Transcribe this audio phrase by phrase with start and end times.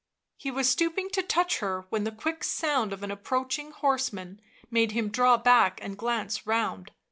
[0.35, 4.41] He was stooping to touch her when the quick sound of an approaching horse man
[4.71, 6.89] made him draw back and glance round.